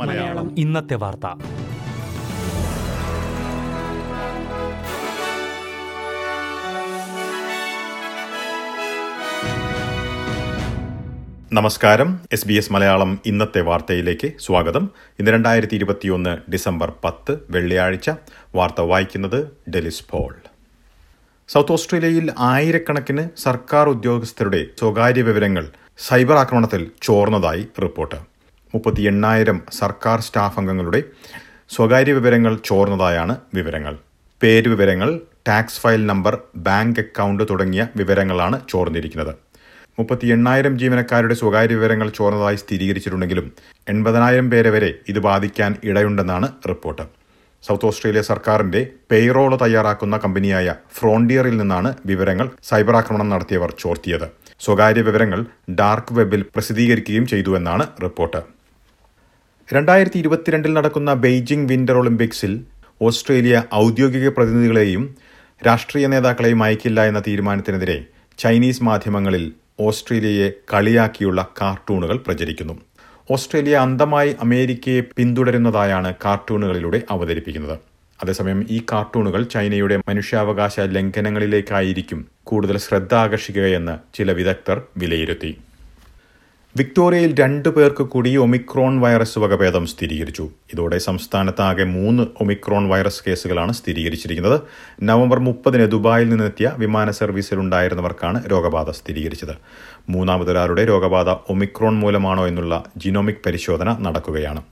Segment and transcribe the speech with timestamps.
[0.00, 0.58] മലയാളം.
[0.58, 1.26] ഇന്നത്തെ വാർത്ത.
[11.52, 12.20] നമസ്കാരം.
[12.32, 14.90] എസ് ബി എസ് മലയാളം ഇന്നത്തെ വാർത്തയിലേക്ക് സ്വാഗതം.
[15.18, 18.10] ഇന്ന് രണ്ടായിരത്തി ഇരുപത്തിയൊന്ന് ഡിസംബർ പത്ത് വെള്ളിയാഴ്ച.
[18.54, 20.36] വാർത്ത വായിക്കുന്നത് ഡെലിസ് പോൾ.
[21.52, 25.64] സൗത്ത് ഓസ്ട്രേലിയയിൽ ആയിരക്കണക്കിന് സർക്കാർ ഉദ്യോഗസ്ഥരുടെ സ്വകാര്യ വിവരങ്ങൾ
[26.06, 28.18] സൈബർ ആക്രമണത്തിൽ ചോർന്നതായി റിപ്പോർട്ട്.
[28.74, 31.00] മുപ്പത്തി എണ്ണായിരം സർക്കാർ സ്റ്റാഫ് അംഗങ്ങളുടെ
[31.74, 33.94] സ്വകാര്യ വിവരങ്ങൾ ചോർന്നതായാണ് വിവരങ്ങൾ.
[34.40, 35.10] പേര് വിവരങ്ങൾ
[35.48, 36.34] tax file number
[36.68, 39.32] bank account തുടങ്ങിയ വിവരങ്ങളാണ് ചോർന്നിരിക്കുന്നത്.
[39.98, 43.46] മുപ്പത്തി എണ്ണായിരം ജീവനക്കാരുടെ സ്വകാര്യ വിവരങ്ങൾ ചോർന്നതായി സ്ഥിരീകരിച്ചിട്ടുണ്ടെങ്കിലും
[43.92, 47.06] എൺപതിനായിരം പേരെ വരെ ഇത് ബാധിക്കാൻ ഇടയുണ്ടെന്നാണ് റിപ്പോർട്ട്.
[47.64, 54.26] സൗത്ത് ഓസ്ട്രേലിയ സർക്കാരിന്റെ പേറോൾ തയ്യാറാക്കുന്ന കമ്പനിയായ ഫ്രോണ്ടിയറിൽ നിന്നാണ് വിവരങ്ങൾ സൈബർ ആക്രമണം നടത്തിയവർ ചോർത്തിയത്.
[54.64, 55.40] സ്വകാര്യ വിവരങ്ങൾ
[55.80, 58.40] ഡാർക്ക് വെബിൽ പ്രസിദ്ധീകരിക്കുകയും ചെയ്തുവെന്നാണ് റിപ്പോർട്ട്.
[59.68, 62.52] രണ്ടായിരത്തി ഇരുപത്തിരണ്ടിൽ നടക്കുന്ന ബെയ്ജിംഗ് വിന്റർ ഒളിമ്പിക്സിൽ
[63.00, 65.02] ഓസ്ട്രേലിയ ഔദ്യോഗിക പ്രതിനിധികളെയും
[65.62, 67.98] രാഷ്ട്രീയ നേതാക്കളെയും അയക്കില്ല എന്ന തീരുമാനത്തിനെതിരെ
[68.38, 69.44] ചൈനീസ് മാധ്യമങ്ങളിൽ
[69.80, 72.74] ഓസ്ട്രേലിയയെ കളിയാക്കിയുള്ള കാർട്ടൂണുകൾ പ്രചരിക്കുന്നു.
[73.30, 77.78] ഓസ്ട്രേലിയ അന്ധമായി അമേരിക്കയെ പിന്തുടരുന്നതായാണ് കാർട്ടൂണുകളിലൂടെ അവതരിപ്പിക്കുന്നത്.
[78.22, 85.50] അതേസമയം ഈ കാർട്ടൂണുകൾ ചൈനയുടെ മനുഷ്യാവകാശ ലംഘനങ്ങളിലേക്കായിരിക്കും കൂടുതൽ ശ്രദ്ധ ആകർഷിക്കുകയെന്ന് ചില വിദഗ്ധർ വിലയിരുത്തി.
[86.78, 90.48] വിക്ടോറിയയിൽ രണ്ടു പേർക്ക് കൂടി ഒമിക്രോൺ വൈറസ് വകഭേദം സ്ഥിരീകരിച്ചു.
[90.72, 94.60] ഇതോടെ സംസ്ഥാനത്ത് ആകെ മൂന്ന് ഒമിക്രോൺ വൈറസ് കേസുകളാണ് സ്ഥിരീകരിച്ചിരിക്കുന്നത്.
[95.02, 99.54] നവംബർ മുപ്പതിന് ദുബായിൽ നിന്നെത്തിയ വിമാന സർവീസിലുണ്ടായിരുന്നവർക്കാണ് രോഗബാധ സ്ഥിരീകരിച്ചത്.
[100.08, 104.62] മൂന്നാമതൊരാളുടെ രോഗബാധ ഒമിക്രോൺ മൂലമാണോ എന്നുള്ള ജിനോമിക് പരിശോധന നടക്കുകയാണ്.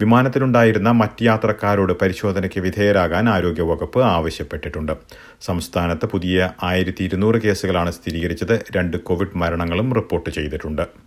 [0.00, 4.92] വിമാനത്തിലുണ്ടായിരുന്ന മറ്റ് യാത്രക്കാരോട് പരിശോധനയ്ക്ക് വിധേയരാകാൻ ആരോഗ്യവകുപ്പ് ആവശ്യപ്പെട്ടിട്ടുണ്ട്.
[5.40, 7.08] സംസ്ഥാനത്ത് പുതിയ ആയിരത്തി
[7.44, 8.54] കേസുകളാണ് സ്ഥിരീകരിച്ചത്.
[8.76, 11.03] രണ്ട് കോവിഡ് മരണങ്ങളും റിപ്പോർട്ട് ചെയ്തിട്ടുണ്ട്.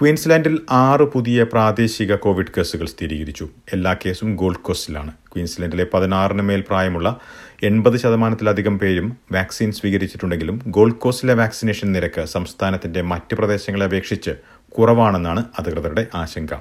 [0.00, 3.48] ക്വീൻസ്ലാൻഡിൽ ആറ് പുതിയ പ്രാദേശിക കോവിഡ് കേസുകൾ സ്ഥിരീകരിച്ചു.
[3.72, 5.10] എല്ലാ കേസും ഗോൾഡ് കോസ്റ്റിലാണ്.
[5.10, 7.20] ക്വീൻസ്ലാൻഡിലെ പതിനാറിന് മേൽ പ്രായമുള്ള
[7.62, 14.30] എൺപത് ശതമാനത്തിലധികം പേരും വാക്സിൻ സ്വീകരിച്ചിട്ടുണ്ടെങ്കിലും ഗോൾഡ് കോസ്റ്റിലെ വാക്സിനേഷൻ നിരക്ക് സംസ്ഥാനത്തിന്റെ മറ്റ് പ്രദേശങ്ങളെ അപേക്ഷിച്ച്
[14.78, 16.54] കുറവാണെന്നാണ് അധികൃതരുടെ ആശങ്ക.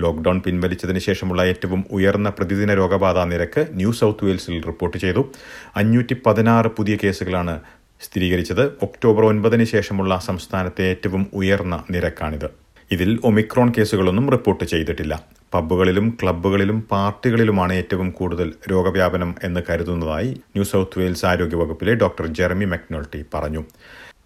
[0.00, 5.32] ലോക്ഡൌൺ പിൻവലിച്ചതിന് ശേഷമുള്ള ഏറ്റവും ഉയർന്ന പ്രതിദിന രോഗബാധ നിരക്ക് ന്യൂ സൗത്ത് വെയിൽസിൽ റിപ്പോർട്ട് ചെയ്തു.
[5.76, 6.16] അഞ്ഞൂറ്റി
[6.76, 7.60] പുതിയ കേസുകളാണ്
[8.00, 8.66] സ്ഥിരീകരിച്ചത്.
[8.66, 12.59] ഒക്ടോബർ ഒൻപതിന് ശേഷമുള്ള സംസ്ഥാനത്തെ ഏറ്റവും ഉയർന്ന നിരക്കാണിത്.
[12.94, 15.14] ഇതിൽ ഒമിക്രോൺ കേസുകളൊന്നും റിപ്പോർട്ട് ചെയ്തിട്ടില്ല.
[15.54, 23.24] പബ്ബുകളിലും ക്ലബ്ബുകളിലും പാർട്ടികളിലുമാണ് ഏറ്റവും കൂടുതൽ രോഗവ്യാപനം എന്ന് കരുതുന്നതായി ന്യൂ സൗത്ത് വെയിൽസ് ആരോഗ്യവകുപ്പിലെ ഡോക്ടർ ജെറമി മെക്നോൾട്ടി
[23.34, 23.62] പറഞ്ഞു.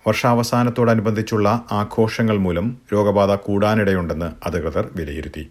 [0.07, 5.45] വർഷാവസാനത്തോടനുബന്ധിച്ചുള്ള ആഘോഷങ്ങൾ മൂലം രോഗബാധ കൂടാനിടയുണ്ടെന്ന് അധികൃതർ വിലയിരുത്തി.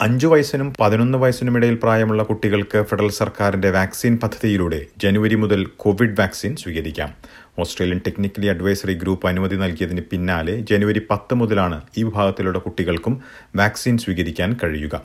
[0.00, 7.14] അഞ്ചു വയസ്സിനും പതിനൊന്ന് വയസ്സിനുമിടയിൽ പ്രായമുള്ള കുട്ടികൾക്ക് ഫെഡറൽ സർക്കാരിന്റെ വാക്സിൻ പദ്ധതിയിലൂടെ ജനുവരി മുതൽ കോവിഡ് വാക്സിൻ സ്വീകരിക്കാം.
[7.58, 13.22] ഓസ്ട്രേലിയൻ ടെക്നിക്കലി അഡ്വൈസറി ഗ്രൂപ്പ് അനുമതി നൽകിയതിന് പിന്നാലെ ജനുവരി പത്ത് മുതലാണ് ഈ വിഭാഗത്തിലുള്ള കുട്ടികൾക്കും
[13.56, 15.02] വാക്സിൻ സ്വീകരിക്കാൻ കഴിയുക.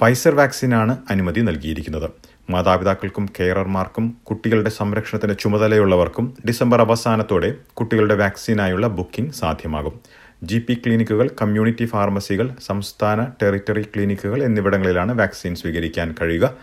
[0.00, 2.10] ഫൈസർ വാക്സിനാണ് അനുമതി നൽകിയിരിക്കുന്നത്.
[2.50, 10.25] മാതാപിതാക്കൾക്കും കെയറർമാർക്കും കുട്ടികളുടെ സംരക്ഷണത്തിന് ചുമതലയുള്ളവർക്കും ഡിസംബർ അവസാനത്തോടെ കുട്ടികളുടെ വാക്സിനായുള്ള ബുക്കിംഗ് സാധ്യമാകും.
[10.42, 16.56] ജി പി ക്ലിനിക്കുകൾ കമ്മ്യൂണിറ്റി ഫാർമസികൾ സംസ്ഥാന ടെറിറ്ററി ക്ലിനിക്കുകൾ എന്നിവിടങ്ങളിലാണ് വാക്സിൻ സ്വീകരിക്കാൻ കഴിയുക.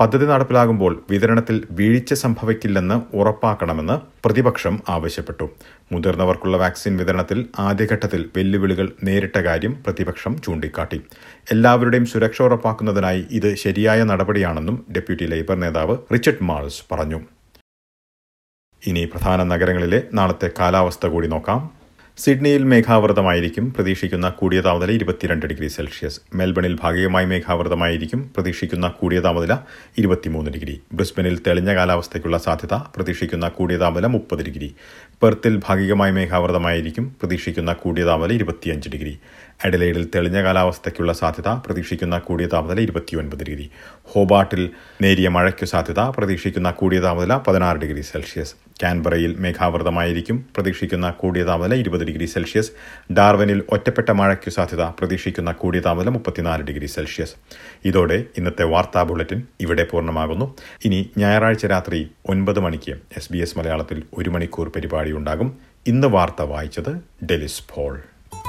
[0.00, 5.50] പദ്ധതി നടപ്പിലാകുമ്പോൾ വിതരണത്തിൽ വീഴ്ച സംഭവിക്കില്ലെന്ന് ഉറപ്പാക്കണമെന്ന് പ്രതിപക്ഷം ആവശ്യപ്പെട്ടു.
[5.92, 11.00] മുതിർന്നവർക്കുള്ള വാക്സിൻ വിതരണത്തിൽ ആദ്യഘട്ടത്തിൽ വെല്ലുവിളികൾ നേരിട്ട കാര്യം പ്രതിപക്ഷം ചൂണ്ടിക്കാട്ടി.
[11.52, 17.20] എല്ലാവരുടെയും സുരക്ഷ ഉറപ്പാക്കുന്നതിനായി ഇത് ശരിയായ നടപടിയാണെന്നും ഡെപ്യൂട്ടി ലേബർ നേതാവ് റിച്ചർഡ് മാൾസ് പറഞ്ഞു.
[18.86, 21.77] ഇനി പ്രധാന നഗരങ്ങളിലെ നാളത്തെ കാലാവസ്ഥ കൂടി നോക്കാം.
[22.18, 23.72] സിഡ്നിയിൽ മേഘാവൃതമായിരിക്കും.
[23.74, 26.20] പ്രതീക്ഷിക്കുന്ന കൂടിയ താപനില ഇരുപത്തിരണ്ട് ഡിഗ്രി സെൽഷ്യസ്.
[26.34, 28.30] മെൽബണിൽ ഭാഗികമായി മേഘാവൃതമായിരിക്കും.
[28.36, 29.56] പ്രതീക്ഷിക്കുന്ന കൂടിയ താപനില
[29.98, 30.80] ഇരുപത്തിമൂന്ന് ഡിഗ്രി.
[30.92, 34.74] ബ്രിസ്ബനിൽ തെളിഞ്ഞ കാലാവസ്ഥയ്ക്കുള്ള സാധ്യത പ്രതീക്ഷിക്കുന്ന കൂടിയ താപനില മുപ്പത് ഡിഗ്രി.
[35.22, 37.16] പെർത്തിൽ ഭാഗികമായി മേഘാവൃതമായിരിക്കും.
[37.20, 39.18] പ്രതീക്ഷിക്കുന്ന കൂടിയ താപനില ഇരുപത്തിയഞ്ച് ഡിഗ്രി.
[39.64, 43.70] അഡലൈഡിൽ തെളിഞ്ഞ കാലാവസ്ഥയ്ക്കുള്ള സാധ്യത പ്രതീക്ഷിക്കുന്ന കൂടിയ താപനില ഇരുപത്തിയൊൻപത് ഡിഗ്രി.
[44.02, 44.70] ഹോബാട്ടിൽ
[45.02, 48.54] നേരിയ മഴയ്ക്കു സാധ്യത പ്രതീക്ഷിക്കുന്ന കൂടിയ താപനില പതിനാറ് ഡിഗ്രി സെൽഷ്യസ്.
[48.82, 52.70] കാൻബറയിൽ മേഘാവൃതമായിരിക്കും പ്രതീക്ഷിക്കുന്ന കൂടിയ താപനില ഇരുപത് ഡിഗ്രി സെൽഷ്യസ്.
[53.12, 57.34] ഡാർവനിൽ ഒറ്റപ്പെട്ട മഴയ്ക്കു സാധ്യത പ്രതീക്ഷിക്കുന്ന കൂടിയ താപനില മുപ്പത്തിനാല് ഡിഗ്രി സെൽഷ്യസ്.
[57.84, 60.54] ഇതോടെ ഇന്നത്തെ വാർത്താ ബുള്ളറ്റിൻ ഇവിടെ പൂർണമാകുന്നു.
[60.84, 65.58] ഇനി ഞായറാഴ്ച രാത്രി ഒൻപത് മണിക്ക് എസ് ബി എസ് മലയാളത്തിൽ ഒരു മണിക്കൂർ പരിപാടി ഉണ്ടാകും.
[65.86, 68.00] ഇന്ന് വാർത്ത വായിച്ചത് ഡെലിസ് ഫോൾ